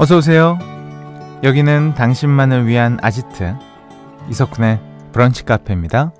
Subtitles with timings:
[0.00, 0.60] 어서 오세요.
[1.42, 3.56] 여기는 당신만을 위한 아지트
[4.30, 4.78] 이석훈의
[5.12, 6.12] 브런치 카페입니다.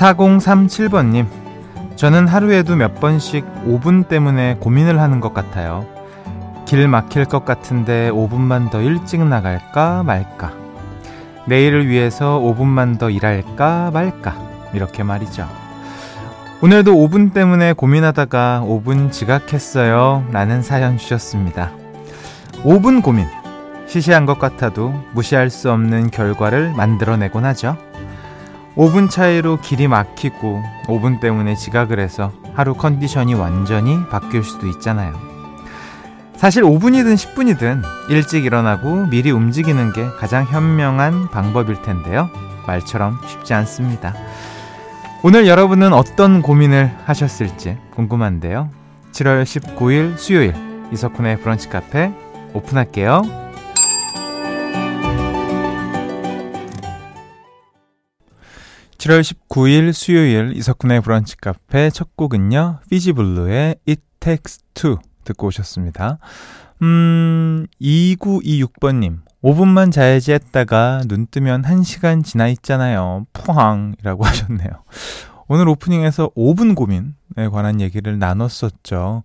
[0.00, 1.26] 4037번님,
[1.94, 5.86] 저는 하루에도 몇 번씩 5분 때문에 고민을 하는 것 같아요.
[6.64, 10.59] 길 막힐 것 같은데 5분만 더 일찍 나갈까 말까.
[11.46, 14.36] 내일을 위해서 5분만 더 일할까 말까.
[14.72, 15.48] 이렇게 말이죠.
[16.62, 20.26] 오늘도 5분 때문에 고민하다가 5분 지각했어요.
[20.30, 21.70] 라는 사연 주셨습니다.
[22.62, 23.26] 5분 고민.
[23.86, 27.76] 시시한 것 같아도 무시할 수 없는 결과를 만들어내곤 하죠.
[28.76, 35.29] 5분 차이로 길이 막히고 5분 때문에 지각을 해서 하루 컨디션이 완전히 바뀔 수도 있잖아요.
[36.40, 42.30] 사실 5분이든 10분이든 일찍 일어나고 미리 움직이는 게 가장 현명한 방법일 텐데요.
[42.66, 44.14] 말처럼 쉽지 않습니다.
[45.22, 48.70] 오늘 여러분은 어떤 고민을 하셨을지 궁금한데요.
[49.12, 50.54] 7월 19일 수요일
[50.90, 52.10] 이석훈의 브런치 카페
[52.54, 53.20] 오픈할게요.
[58.96, 62.78] 7월 19일 수요일 이석훈의 브런치 카페 첫 곡은요.
[62.88, 66.18] 피지블루의 It Takes Two 듣고 오셨습니다.
[66.82, 69.20] 음, 2926번님.
[69.42, 73.26] 5분만 자야지 했다가 눈 뜨면 1시간 지나 있잖아요.
[73.32, 74.68] 푸항이라고 하셨네요.
[75.48, 79.24] 오늘 오프닝에서 5분 고민에 관한 얘기를 나눴었죠.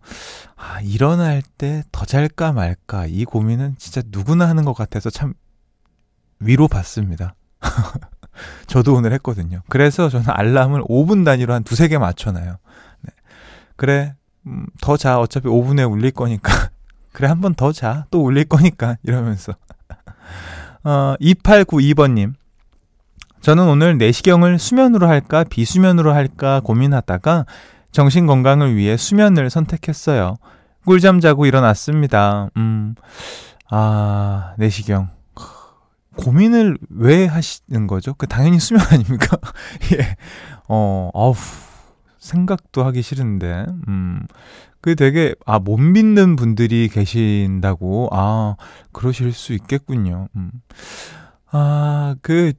[0.55, 3.05] 아, 일어날 때 더 잘까 말까.
[3.07, 5.33] 이 고민은 진짜 누구나 하는 것 같아서 참
[6.39, 7.35] 위로받습니다.
[8.67, 9.61] 저도 오늘 했거든요.
[9.69, 12.57] 그래서 저는 알람을 5분 단위로 한 두세 개 맞춰놔요.
[13.01, 13.11] 네.
[13.75, 14.15] 그래,
[14.47, 15.19] 음, 더 자.
[15.19, 16.69] 어차피 5분에 울릴 거니까.
[17.13, 18.05] 그래, 한 번 더 자.
[18.11, 18.97] 또 울릴 거니까.
[19.03, 19.53] 이러면서.
[20.83, 22.33] 어, 2892번님.
[23.41, 27.45] 저는 오늘 내시경을 수면으로 할까, 비수면으로 할까 고민하다가
[27.91, 30.35] 정신 건강을 위해 수면을 선택했어요.
[30.85, 32.49] 꿀잠 자고 일어났습니다.
[32.57, 32.95] 음,
[33.69, 35.09] 아, 내시경.
[36.17, 38.13] 고민을 왜 하시는 거죠?
[38.13, 39.37] 그 당연히 수면 아닙니까?
[39.93, 40.15] 예.
[40.67, 41.33] 어, 아우
[42.25, 43.65] 생각도 하기 싫은데.
[43.87, 44.21] 음.
[44.81, 48.09] 그 되게 아, 못 믿는 분들이 계신다고.
[48.11, 48.55] 아,
[48.91, 50.27] 그러실 수 있겠군요.
[50.35, 50.51] 음.
[51.51, 52.53] 아, 그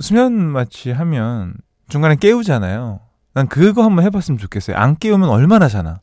[0.00, 1.54] 수면 마취 하면
[1.88, 3.00] 중간에 깨우잖아요.
[3.34, 4.76] 난 그거 한번 해봤으면 좋겠어요.
[4.76, 6.00] 안 깨우면 얼마나 자나.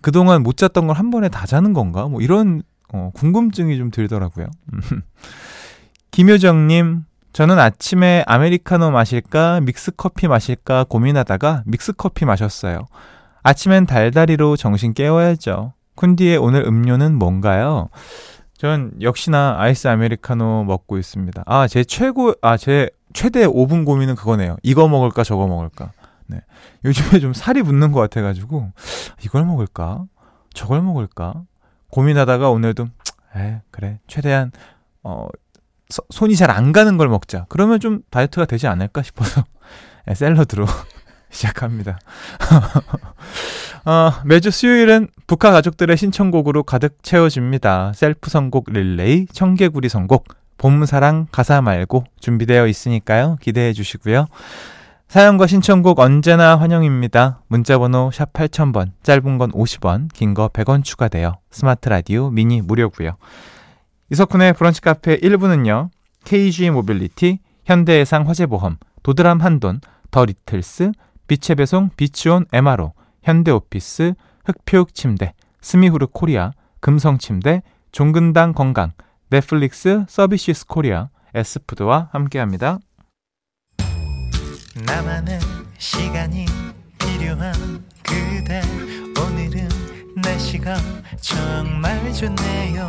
[0.00, 2.06] 그동안 못 잤던 걸 한 번에 다 자는 건가?
[2.08, 2.62] 뭐 이런
[2.92, 4.46] 어, 궁금증이 좀 들더라고요.
[4.72, 4.80] 음.
[6.12, 7.04] 김효정님,
[7.36, 12.86] 저는 아침에 아메리카노 마실까, 믹스커피 마실까 고민하다가 믹스커피 마셨어요.
[13.42, 15.74] 아침엔 달달이로 정신 깨워야죠.
[15.96, 17.90] 쿤디의 오늘 음료는 뭔가요?
[18.56, 21.42] 전 역시나 아이스 아메리카노 먹고 있습니다.
[21.44, 24.56] 아, 제 최고, 아, 제 최대 5분 고민은 그거네요.
[24.62, 25.92] 이거 먹을까, 저거 먹을까.
[26.28, 26.40] 네.
[26.86, 28.72] 요즘에 좀 살이 붙는 것 같아가지고,
[29.22, 30.06] 이걸 먹을까?
[30.54, 31.42] 저걸 먹을까?
[31.90, 32.86] 고민하다가 오늘도,
[33.36, 33.98] 에, 그래.
[34.06, 34.52] 최대한,
[35.02, 35.28] 어,
[35.88, 37.46] 서, 손이 잘 안 가는 걸 먹자.
[37.48, 39.44] 그러면 좀 다이어트가 되지 않을까 싶어서
[40.06, 40.66] 네, 샐러드로
[41.30, 41.98] 시작합니다.
[43.84, 47.92] 어, 매주 수요일은 브카 가족들의 신청곡으로 가득 채워집니다.
[47.94, 50.24] 셀프 선곡 릴레이, 청개구리 선곡,
[50.58, 53.36] 봄사랑 가사 말고 준비되어 있으니까요.
[53.40, 54.26] 기대해 주시고요.
[55.08, 57.42] 사연과 신청곡 언제나 환영입니다.
[57.46, 63.16] 문자번호 샵 8000번, 짧은 건 50원, 긴 거 100원 추가되어 스마트 라디오 미니 무료고요.
[64.10, 65.90] 이석훈의 브런치 카페 1부는요.
[66.24, 69.80] KG 모빌리티, 현대해상 화재보험, 도드람 한돈,
[70.10, 70.92] 더 리틀스,
[71.26, 78.92] 빛의 배송 비치온 MRO, 현대오피스, 흙표흙침대, 스미후르 코리아, 금성침대, 종근당 건강,
[79.30, 82.78] 넷플릭스 서비스 코리아, 에스푸드와 함께합니다.
[84.86, 85.40] 나만의
[85.78, 86.46] 시간이
[86.98, 87.52] 필요한
[88.04, 88.62] 그대
[89.20, 89.68] 오늘은
[90.22, 90.76] 날씨가
[91.20, 92.88] 정말 좋네요.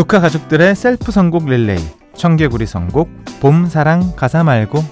[0.00, 1.78] 북카 가족들의 셀프 선곡 릴레이
[2.14, 4.82] 청개구리 선곡 봄 사랑 가사 말고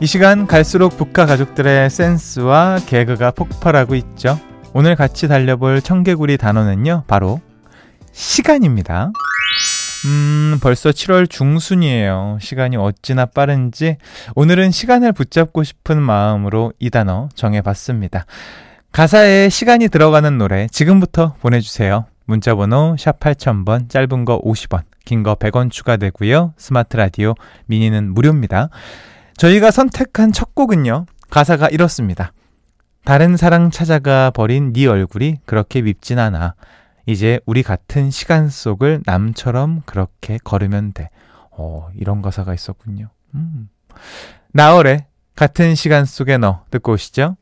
[0.00, 4.38] 이 시간 갈수록 북한 가족들의 센스와 개그가 폭발하고 있죠.
[4.74, 7.40] 오늘 같이 달려볼 청개구리 단어는요, 바로
[8.12, 9.12] 시간입니다.
[10.04, 12.36] 음, 벌써 7월 중순이에요.
[12.42, 13.96] 시간이 어찌나 빠른지
[14.34, 18.26] 오늘은 시간을 붙잡고 싶은 마음으로 이 단어 정해봤습니다.
[18.92, 22.06] 가사에 시간이 들어가는 노래 지금부터 보내주세요.
[22.26, 26.54] 문자번호 샵 8000번, 짧은 거 50원, 긴 거 100원 추가되고요.
[26.56, 27.34] 스마트 라디오,
[27.66, 28.68] 미니는 무료입니다.
[29.36, 31.06] 저희가 선택한 첫 곡은요.
[31.30, 32.32] 가사가 이렇습니다.
[33.04, 36.54] 다른 사랑 찾아가 버린 네 얼굴이 그렇게 밉진 않아.
[37.06, 41.08] 이제 우리 같은 시간 속을 남처럼 그렇게 걸으면 돼.
[41.52, 43.08] 어, 이런 가사가 있었군요.
[43.34, 43.68] 음.
[44.52, 47.36] 나월의 같은 시간 속에 너 듣고 오시죠.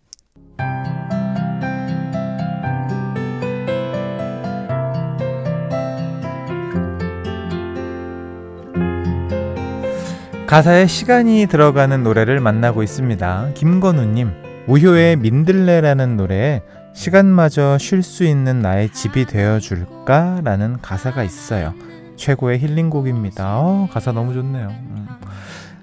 [10.49, 13.51] 가사에 시간이 들어가는 노래를 만나고 있습니다.
[13.53, 14.31] 김건우님,
[14.67, 16.63] 우효의 민들레라는 노래에
[16.95, 20.41] 시간마저 쉴 수 있는 나의 집이 되어줄까?
[20.45, 21.75] 라는 가사가 있어요.
[22.17, 23.59] 최고의 힐링곡입니다.
[23.59, 24.69] 어, 가사 너무 좋네요.
[24.69, 25.07] 음.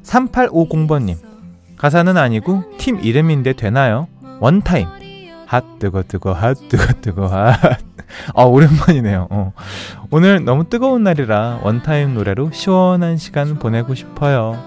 [0.02, 1.18] 3850번님,
[1.78, 4.08] 가사는 아니고 팀 이름인데 되나요?
[4.40, 4.88] 원타임.
[5.46, 7.80] 핫 뜨거 뜨거 핫 뜨거 뜨거 핫.
[8.36, 9.28] 아 오랜만이네요.
[9.30, 9.54] 어.
[10.12, 14.62] 오늘 너무 뜨거운 날이라 원타임 노래로 시원한 시간 보내고 싶어요.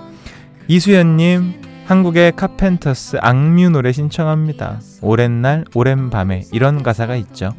[0.68, 4.80] 이수연님 한국의 카펜터스 악뮤 노래 신청합니다.
[5.00, 7.50] 오랜 날 오랜 밤에 이런 가사가 있죠.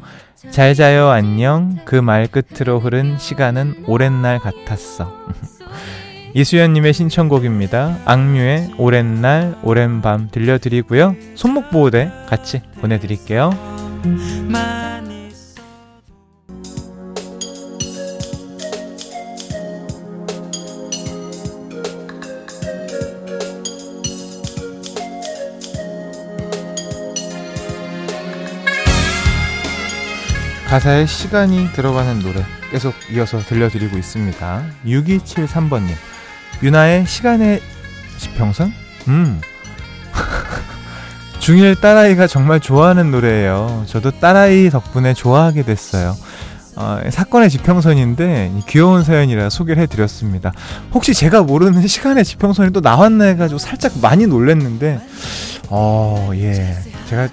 [0.50, 5.12] 잘 자요 안녕 그 말 끝으로 흐른 시간은 오랜 날 같았어.
[6.32, 7.98] 이수연님의 신청곡입니다.
[8.04, 11.16] 악뮤의 오랜 날, 오랜 밤 들려드리고요.
[11.34, 13.50] 손목 보호대 같이 보내드릴게요.
[30.68, 34.64] 가사에 시간이 들어가는 노래 계속 이어서 들려드리고 있습니다.
[34.86, 36.09] 6273번님.
[36.62, 37.60] 유나의 시간의
[38.18, 38.72] 지평선?
[39.08, 39.40] 음.
[41.40, 43.84] 중1 딸아이가 정말 좋아하는 노래예요.
[43.86, 46.14] 저도 딸아이 덕분에 좋아하게 됐어요.
[46.76, 50.52] 어, 사건의 지평선인데 귀여운 사연이라 소개를 해드렸습니다.
[50.92, 55.00] 혹시 제가 모르는 시간의 지평선이 또 나왔나 해가지고 살짝 많이 놀랬는데
[55.68, 56.76] 어, 예.
[57.08, 57.28] 제가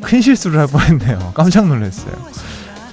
[0.00, 1.32] 큰 실수를 할 뻔했네요.
[1.34, 2.12] 깜짝 놀랐어요.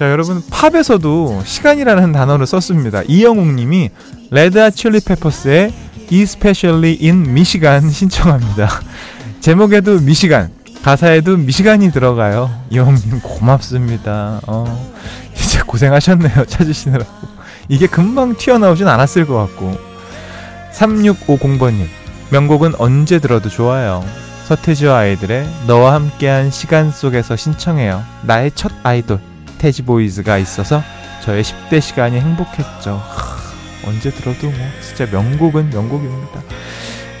[0.00, 3.02] 자, 여러분 팝에서도 시간이라는 단어를 썼습니다.
[3.06, 3.90] 이영웅 님이
[4.30, 5.74] 레드아 칠리 페퍼스의
[6.10, 8.66] Especially in Michigan 신청합니다.
[9.40, 10.48] 제목에도 미시간,
[10.82, 12.50] 가사에도 미시간이 들어가요.
[12.70, 14.40] 이영웅님 고맙습니다.
[14.46, 14.90] 어,
[15.34, 16.46] 진짜 고생하셨네요.
[16.46, 17.10] 찾으시느라고.
[17.68, 19.76] 이게 금방 튀어나오진 않았을 것 같고.
[20.72, 21.84] 3650번님,
[22.30, 24.02] 명곡은 언제 들어도 좋아요.
[24.46, 28.02] 서태지와 아이들의 너와 함께한 시간 속에서 신청해요.
[28.22, 29.29] 나의 첫 아이돌.
[29.60, 30.82] 태지 보이즈가 있어서
[31.22, 32.92] 저의 10대 시간이 행복했죠.
[32.92, 36.42] 하, 언제 들어도 뭐 진짜 명곡은 명곡입니다.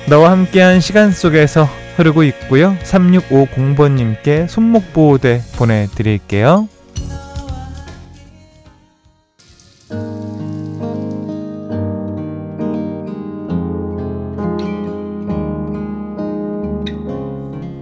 [0.08, 2.74] 너와 함께한 시간 속에서 흐르고 있고요.
[2.82, 6.66] 3650번님께 손목 보호대 보내드릴게요.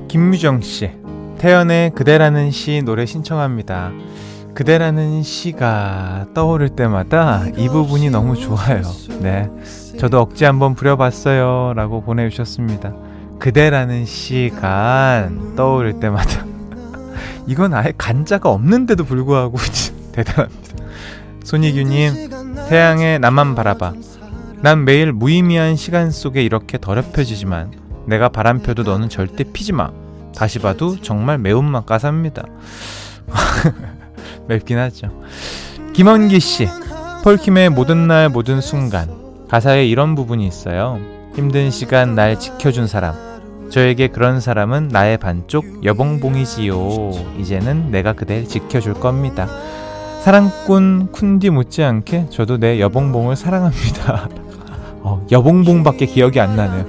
[0.09, 0.91] 김유정 씨,
[1.39, 3.93] 태연의 그대라는 시 노래 신청합니다.
[4.59, 8.83] 그대라는 시가 떠오를 때마다 이 부분이 너무 좋아요.
[9.21, 9.49] 네.
[10.01, 11.75] 저도 억지 한번 부려봤어요.
[11.77, 12.93] 라고 보내주셨습니다.
[13.39, 16.45] 그대라는 시가 떠오를 때마다.
[17.47, 19.59] 이건 아예 간자가 없는데도 불구하고
[20.11, 20.85] 대단합니다.
[21.45, 22.31] 손희규님,
[22.69, 23.93] 태양의 나만 바라봐.
[24.61, 27.75] 난 매일 무의미한 시간 속에 이렇게 더럽혀지지만
[28.07, 29.93] 내가 바람 펴도 너는 절대 피지 마.
[30.35, 32.43] 다시 봐도 정말 매운맛 가사입니다.
[34.49, 35.09] 맵긴 하죠.
[35.93, 36.69] 김원기 씨,
[37.25, 39.09] 폴킴의 모든 날 모든 순간
[39.49, 40.99] 가사에 이런 부분이 있어요.
[41.35, 43.15] 힘든 시간 날 지켜준 사람.
[43.71, 47.11] 저에게 그런 사람은 나의 반쪽 여봉봉이지요.
[47.39, 49.47] 이제는 내가 그댈 지켜줄 겁니다.
[50.23, 54.29] 사랑꾼 쿤디 못지않게 저도 내 여봉봉을 사랑합니다.
[55.03, 56.85] 어, 여봉봉밖에 기억이 안 나네요.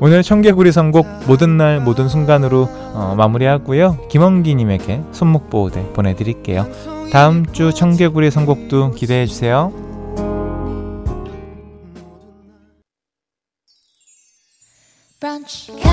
[0.00, 4.08] 오늘 청개구리 선곡 모든 날 모든 순간으로 어, 마무리하고요.
[4.08, 6.66] 김원기님에게 손목 보호대 보내드릴게요.
[7.12, 9.72] 다음 주 청개구리 선곡도 기대해 주세요.
[15.20, 15.83] 브런치.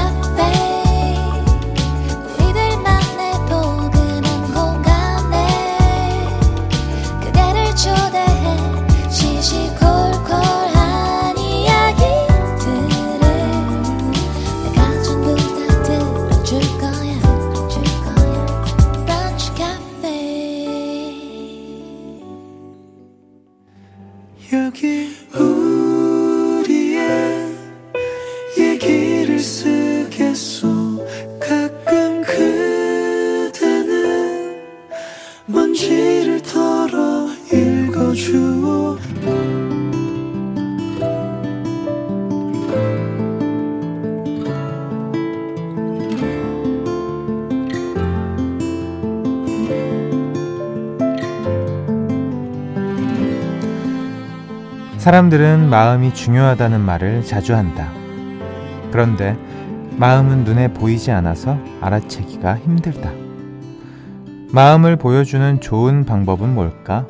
[55.01, 57.91] 사람들은 마음이 중요하다는 말을 자주 한다.
[58.91, 59.36] 그런데
[59.98, 63.12] 마음은 눈에 보이지 않아서 알아채기가 힘들다.
[64.53, 67.08] 마음을 보여주는 좋은 방법은 뭘까?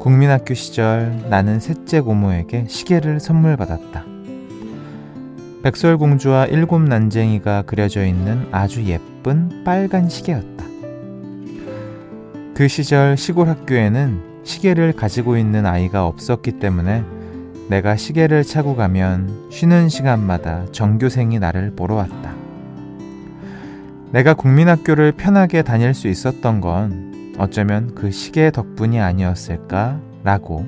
[0.00, 4.04] 국민학교 시절 나는 셋째 고모에게 시계를 선물 받았다.
[5.62, 10.64] 백설공주와 일곱 난쟁이가 그려져 있는 아주 예쁜 빨간 시계였다.
[12.54, 17.02] 그 시절 시골 학교에는 시계를 가지고 있는 아이가 없었기 때문에
[17.68, 22.34] 내가 시계를 차고 가면 쉬는 시간마다 전교생이 나를 보러 왔다.
[24.12, 29.98] 내가 국민학교를 편하게 다닐 수 있었던 건 어쩌면 그 시계 덕분이 아니었을까?
[30.22, 30.66] 라고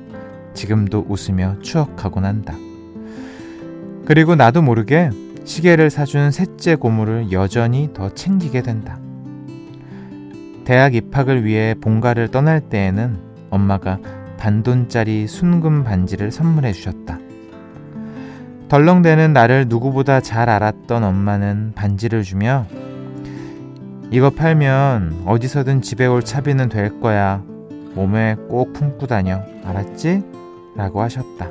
[0.54, 2.54] 지금도 웃으며 추억하곤 한다.
[4.04, 5.10] 그리고 나도 모르게
[5.44, 8.98] 시계를 사준 셋째 고모를 여전히 더 챙기게 된다.
[10.64, 13.25] 대학 입학을 위해 본가를 떠날 때에는
[13.56, 13.98] 엄마가
[14.38, 17.18] 반돈짜리 순금 반지를 선물해 주셨다.
[18.68, 22.66] 덜렁대는 나를 누구보다 잘 알았던 엄마는 반지를 주며
[24.10, 27.42] 이거 팔면 어디서든 집에 올 차비는 될 거야.
[27.94, 29.42] 몸에 꼭 품고 다녀.
[29.64, 30.22] 알았지?
[30.76, 31.48] 라고 하셨다.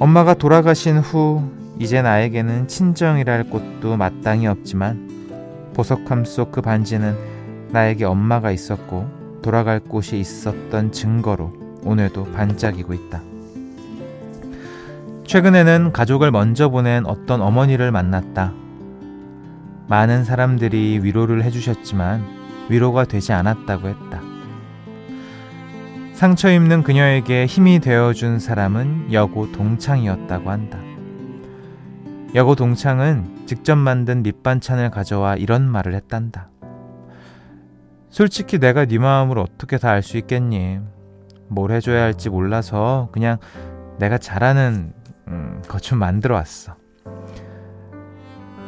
[0.00, 1.42] 엄마가 돌아가신 후
[1.78, 5.08] 이제 나에게는 친정이랄 곳도 마땅히 없지만
[5.74, 7.14] 보석함 속 그 반지는
[7.70, 9.17] 나에게 엄마가 있었고
[9.48, 13.22] 돌아갈 곳이 있었던 증거로 오늘도 반짝이고 있다.
[15.24, 18.52] 최근에는 가족을 먼저 보낸 어떤 어머니를 만났다.
[19.86, 22.26] 많은 사람들이 위로를 해주셨지만
[22.68, 24.20] 위로가 되지 않았다고 했다.
[26.12, 30.78] 상처 입는 그녀에게 힘이 되어준 사람은 여고 동창이었다고 한다.
[32.34, 36.50] 여고 동창은 직접 만든 밑반찬을 가져와 이런 말을 했단다.
[38.10, 40.80] 솔직히 내가 네 마음을 어떻게 다 알 수 있겠니?
[41.48, 43.38] 뭘 해줘야 할지 몰라서 그냥
[43.98, 44.92] 내가 잘하는
[45.28, 46.74] 음, 것좀 만들어 왔어.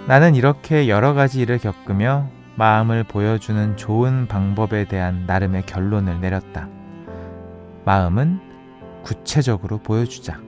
[0.07, 6.69] 나는 이렇게 여러 가지 일을 겪으며 마음을 보여주는 좋은 방법에 대한 나름의 결론을 내렸다.
[7.85, 8.41] 마음은
[9.05, 10.41] 구체적으로 보여주자.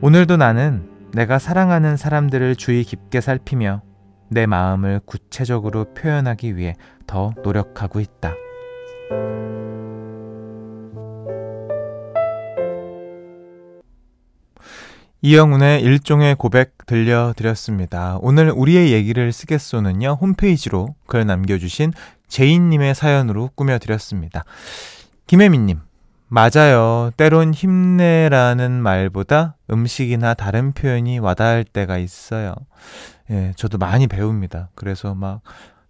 [0.00, 3.82] 오늘도 나는 내가 사랑하는 사람들을 주의 깊게 살피며
[4.30, 6.74] 내 마음을 구체적으로 표현하기 위해
[7.06, 8.34] 더 노력하고 있다.
[15.22, 18.18] 이영훈의 일종의 고백 들려드렸습니다.
[18.20, 21.94] 오늘 우리의 얘기를 쓰겠소는요, 홈페이지로 글 남겨주신
[22.28, 24.44] 제인님의 사연으로 꾸며드렸습니다.
[25.26, 25.80] 김혜민님,
[26.28, 27.10] 맞아요.
[27.16, 32.54] 때론 힘내라는 말보다 음식이나 다른 표현이 와닿을 때가 있어요.
[33.30, 34.68] 예, 저도 많이 배웁니다.
[34.74, 35.40] 그래서 막,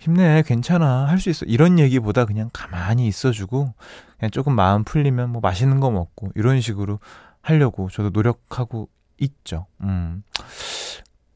[0.04, 1.46] 힘내, 괜찮아, 할 수 있어.
[1.46, 3.72] 이런 얘기보다 그냥 가만히 있어주고,
[4.18, 7.00] 그냥 조금 마음 풀리면 뭐 맛있는 거 먹고, 이런 식으로
[7.40, 9.66] 하려고 저도 노력하고 있죠.
[9.80, 10.22] 음.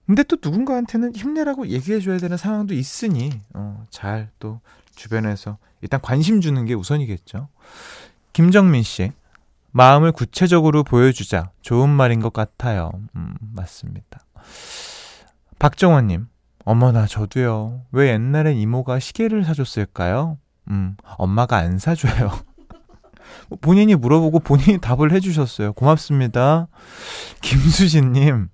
[0.06, 4.60] 근데 또 누군가한테는 힘내라고 얘기해줘야 되는 상황도 있으니, 어, 잘 또
[4.94, 7.48] 주변에서 일단 관심 주는 게 우선이겠죠.
[8.34, 9.12] 김정민 씨,
[9.70, 11.50] 마음을 구체적으로 보여주자.
[11.62, 12.90] 좋은 말인 것 같아요.
[13.16, 14.20] 음, 맞습니다.
[15.58, 16.28] 박정원님,
[16.68, 17.87] 어머나, 저도요.
[17.92, 20.37] 왜 옛날엔 이모가 시계를 사줬을까요?
[20.68, 22.30] 음, 엄마가 안 사줘요.
[23.62, 25.72] 본인이 물어보고 본인이 답을 해주셨어요.
[25.72, 26.68] 고맙습니다.
[27.40, 28.48] 김수진님,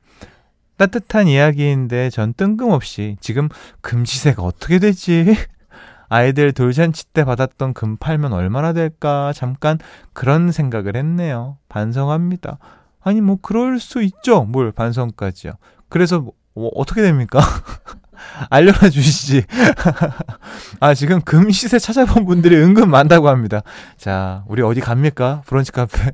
[0.76, 3.48] 따뜻한 이야기인데 전 뜬금없이 지금
[3.80, 5.34] 금시세가 어떻게 되지?
[6.08, 9.32] 아이들 돌잔치 때 받았던 금 팔면 얼마나 될까?
[9.34, 9.80] 잠깐
[10.12, 11.58] 그런 생각을 했네요.
[11.68, 12.58] 반성합니다.
[13.00, 14.44] 아니, 뭐, 그럴 수 있죠.
[14.44, 15.54] 뭘, 반성까지요.
[15.88, 17.40] 그래서, 뭐, 뭐 어떻게 됩니까?
[18.50, 19.44] 알려놔 주시지.
[20.80, 23.62] 아, 지금 금 시세 찾아본 분들이 은근 많다고 합니다.
[23.96, 25.42] 자, 우리 어디 갑니까?
[25.46, 26.12] 브런치 카페.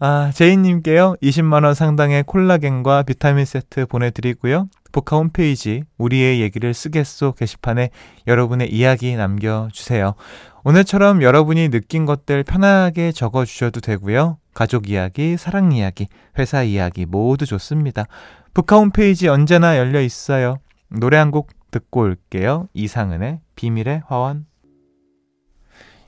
[0.00, 1.16] 아, 제이님께요.
[1.22, 4.68] 20만원 상당의 콜라겐과 비타민 세트 보내드리고요.
[4.92, 7.90] 북카 홈페이지 우리의 얘기를 쓰겠소 게시판에
[8.26, 10.14] 여러분의 이야기 남겨주세요.
[10.62, 14.38] 오늘처럼 여러분이 느낀 것들 편하게 적어주셔도 되고요.
[14.54, 16.06] 가족 이야기, 사랑 이야기,
[16.38, 18.06] 회사 이야기 모두 좋습니다.
[18.54, 20.58] 북카 홈페이지 언제나 열려 있어요.
[20.88, 22.68] 노래 한 곡 듣고 올게요.
[22.72, 24.46] 이상은의 비밀의 화원.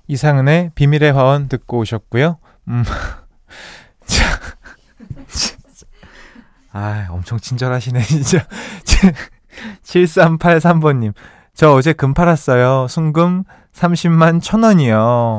[0.06, 2.38] 이상은의 비밀의 화원 듣고 오셨고요.
[2.68, 2.84] 음.
[4.06, 4.24] 자.
[6.72, 8.46] 아, 엄청 친절하시네, 진짜.
[9.82, 11.14] 7383번님.
[11.54, 12.86] 저 어제 금 팔았어요.
[12.88, 14.96] 순금 30만 천 원이요.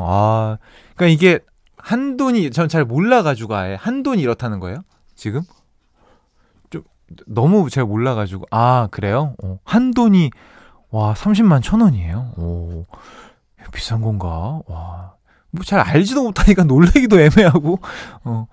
[0.09, 0.57] 아,
[0.95, 1.39] 그니까 이게
[1.77, 4.81] 한 돈이, 전 잘 몰라가지고 아예 한 돈이 이렇다는 거예요?
[5.15, 5.41] 지금?
[7.25, 9.33] 너무 제가 몰라가지고 아 그래요?
[9.43, 10.31] 어, 한 돈이
[10.89, 12.33] 와 30만 천 원이에요.
[12.37, 12.85] 오
[13.73, 14.61] 비싼 건가?
[14.67, 15.17] 와
[15.51, 17.79] 뭐 잘 알지도 못하니까 놀래기도 애매하고.
[18.23, 18.47] 어.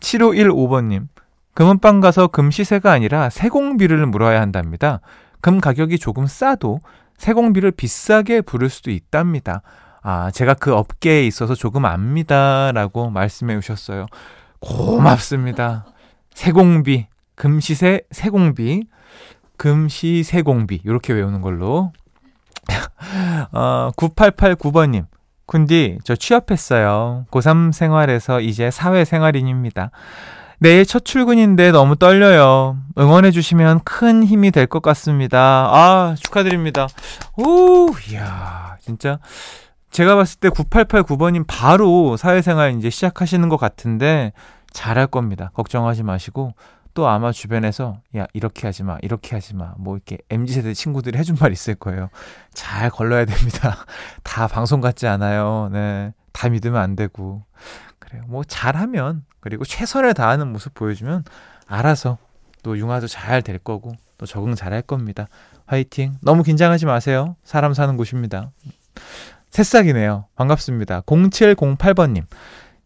[0.00, 1.08] 7515번님.
[1.54, 5.00] 금은방 가서 금 시세가 아니라 세공비를 물어야 한답니다.
[5.40, 6.80] 금 가격이 조금 싸도
[7.16, 9.62] 세공비를 비싸게 부를 수도 있답니다.
[10.02, 12.70] 아, 제가 그 업계에 있어서 조금 압니다.
[12.72, 14.06] 라고 말씀해 주셨어요.
[14.60, 15.84] 고맙습니다.
[16.32, 18.82] 세공비, 금시세 세공비,
[19.56, 21.92] 금시세공비, 이렇게 외우는 걸로.
[23.52, 25.06] 어, 9889번님,
[25.46, 27.24] 군디, 저 취업했어요.
[27.30, 29.90] 고3 생활에서 이제 사회생활인입니다.
[30.58, 32.76] 내일 첫 출근인데 너무 떨려요.
[32.98, 35.70] 응원해주시면 큰 힘이 될 것 같습니다.
[35.72, 36.88] 아, 축하드립니다.
[37.36, 39.20] 오, 이야, 진짜.
[39.92, 44.32] 제가 봤을 때 9889번님 바로 사회생활 이제 시작하시는 것 같은데
[44.72, 45.50] 잘할 겁니다.
[45.54, 46.52] 걱정하지 마시고
[46.94, 51.36] 또 아마 주변에서 야 이렇게 하지 마 이렇게 하지 마뭐 이렇게 mz 세대 친구들이 해준
[51.40, 52.10] 말 있을 거예요.
[52.52, 53.84] 잘 걸러야 됩니다.
[54.24, 55.68] 다 방송 같지 않아요.
[55.72, 57.42] 네, 다 믿으면 안 되고
[57.98, 58.24] 그래요.
[58.26, 61.24] 뭐 잘하면 그리고 최선을 다하는 모습 보여주면
[61.66, 62.18] 알아서
[62.62, 65.28] 또 융화도 잘 될 거고 또 적응 잘 할 겁니다.
[65.66, 66.16] 화이팅.
[66.22, 67.36] 너무 긴장하지 마세요.
[67.44, 68.50] 사람 사는 곳입니다.
[69.50, 70.26] 새싹이네요.
[70.34, 71.02] 반갑습니다.
[71.02, 72.24] 0708번님.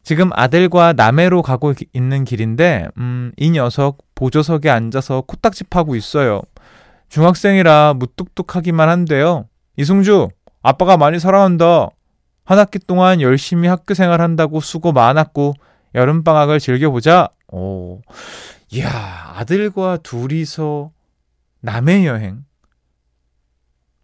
[0.03, 6.43] 지금 아들과 남해로 가고 있는 길인데, 음, 이 녀석 보조석에 앉아서 코딱지 파고 있어요.
[7.09, 9.49] 중학생이라 무뚝뚝하기만 한데요.
[9.77, 10.29] 이승주,
[10.63, 11.89] 아빠가 많이 사랑한다.
[12.45, 15.55] 한 학기 동안 열심히 학교 생활한다고 수고 많았고,
[15.95, 17.29] 여름방학을 즐겨보자.
[17.49, 18.01] 오.
[18.71, 20.91] 이야, 아들과 둘이서
[21.61, 22.45] 남해 여행.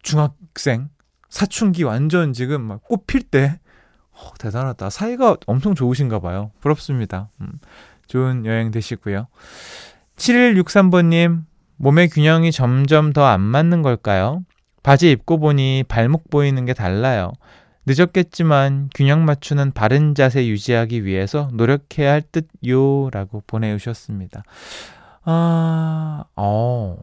[0.01, 0.89] 중학생.
[1.29, 3.59] 사춘기 완전 지금 막 꽃필 때
[4.21, 4.89] 어, 대단하다.
[4.89, 6.51] 사이가 엄청 좋으신가 봐요.
[6.59, 7.29] 부럽습니다.
[7.41, 7.59] 음,
[8.07, 9.27] 좋은 여행 되시고요.
[10.17, 11.43] 7163번님,
[11.77, 14.43] 몸의 균형이 점점 더 안 맞는 걸까요?
[14.83, 17.31] 바지 입고 보니 발목 보이는 게 달라요.
[17.85, 23.09] 늦었겠지만 균형 맞추는 바른 자세 유지하기 위해서 노력해야 할 듯요.
[23.11, 24.43] 라고 보내주셨습니다.
[25.23, 26.97] 아, 어,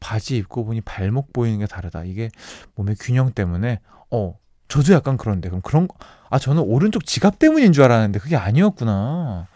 [0.00, 2.04] 바지 입고 보니 발목 보이는 게 다르다.
[2.04, 2.28] 이게
[2.74, 3.80] 몸의 균형 때문에
[4.10, 4.36] 어
[4.68, 5.88] 저도 약간 그런데 그럼 그런
[6.30, 9.46] 아 저는 오른쪽 지갑 때문인 줄 알았는데 그게 아니었구나.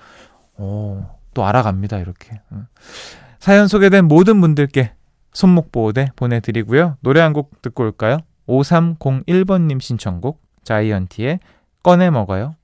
[0.58, 2.40] 어 또 알아갑니다 이렇게.
[3.38, 4.92] 사연 소개된 모든 분들께
[5.32, 6.96] 손목 보호대 보내드리고요.
[7.00, 8.18] 노래 한 곡 듣고 올까요?
[8.48, 11.38] 5301번님 신청곡 자이언티의
[11.84, 12.56] 꺼내 먹어요.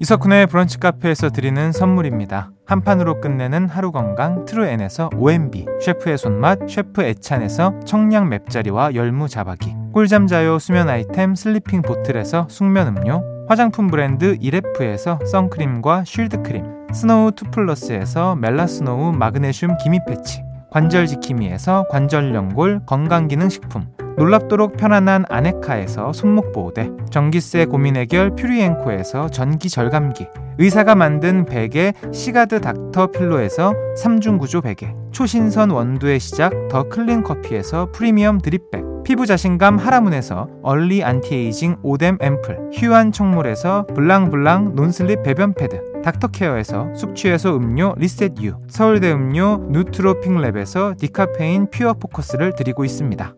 [0.00, 2.52] 이석훈의 브런치 카페에서 드리는 선물입니다.
[2.64, 9.74] 한 판으로 끝내는 하루 건강 트루엔에서 OMB 셰프의 손맛 셰프 애찬에서 청량 맵자리와 열무 자박이
[9.92, 17.32] 꿀잠 자요 수면 아이템 슬리핑 보틀에서 숙면 음료 화장품 브랜드 이레프에서 선크림과 shield 크림 스노우
[17.32, 26.12] 투플러스에서 멜라스노우 마그네슘 기미 패치 관절 지킴이에서 관절 연골 건강 기능 식품 놀랍도록 편안한 아네카에서
[26.12, 30.26] 손목 보호대, 전기세 고민 해결 퓨리엔코에서 전기 절감기,
[30.58, 37.88] 의사가 만든 베개 시가드 닥터 필로에서 3중 구조 베개, 초신선 원두의 시작 더 클린 커피에서
[37.90, 45.54] 프리미엄 drip bag, 피부 자신감 하라문에서 early anti-aging 오뎀 앰플, 휴안 청물에서 블랑블랑 non-slip 배변
[45.54, 53.34] 패드, 닥터케어에서 숙취해소 음료 리셋 유, 서울대 음료 누트로핑랩에서 디카페인 퓨어 포커스를 드리고 있습니다.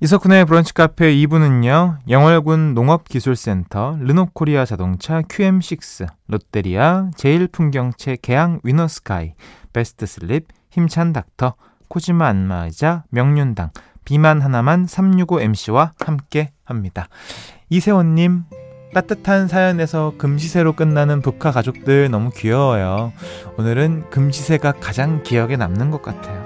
[0.00, 9.32] 이석훈의 브런치 카페 2부는요, 영월군 농업기술센터, 르노코리아 자동차 QM6, 롯데리아, 제일풍경채 개항 위너스카이,
[9.72, 11.54] 베스트슬립, 힘찬 닥터,
[11.88, 13.70] 코지마 안마의자, 명륜당,
[14.04, 17.08] 비만 하나만 365MC와 함께 합니다.
[17.70, 18.44] 이세원님,
[18.94, 23.12] 따뜻한 사연에서 금시세로 끝나는 북한 가족들 너무 귀여워요.
[23.58, 26.44] 오늘은 금시세가 가장 기억에 남는 것 같아요.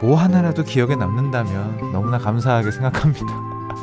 [0.00, 3.26] 뭐 하나라도 기억에 남는다면 너무나 감사하게 생각합니다.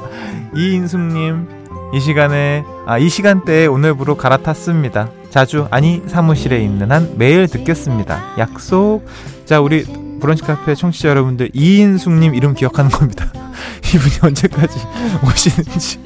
[0.55, 5.09] 이인숙님, 이 시간에, 아, 이 시간대에 오늘부로 갈아탔습니다.
[5.29, 8.35] 자주, 아니, 사무실에 있는 한 매일 듣겠습니다.
[8.37, 9.03] 약속.
[9.45, 9.85] 자, 우리
[10.23, 13.25] 브런치 카페 청취자 여러분들, 이인숙님 이름 기억하는 겁니다.
[13.93, 14.79] 이분이 언제까지
[15.27, 15.99] 오시는지.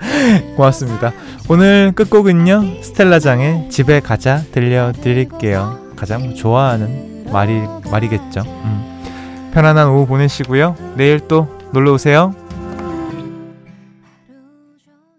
[0.56, 1.12] 고맙습니다.
[1.50, 5.92] 오늘 끝곡은요, 스텔라장의 집에 가자 들려드릴게요.
[5.96, 8.40] 가장 좋아하는 말이, 말이겠죠.
[8.46, 9.50] 음.
[9.52, 10.74] 편안한 오후 보내시고요.
[10.96, 12.34] 내일 또 놀러 오세요.